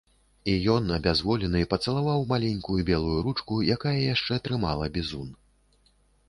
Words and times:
І 0.51 0.53
ён, 0.75 0.85
абязволены, 0.95 1.61
пацалаваў 1.73 2.25
маленькую 2.31 2.77
белую 2.89 3.19
ручку, 3.27 3.59
якая 3.77 3.95
яшчэ 4.13 4.41
трымала 4.49 4.91
бізун. 4.97 5.29